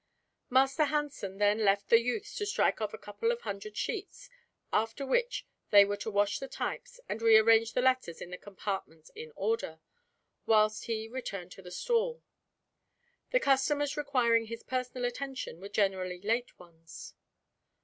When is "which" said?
5.05-5.45